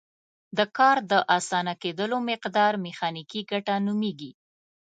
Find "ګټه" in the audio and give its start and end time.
3.51-3.75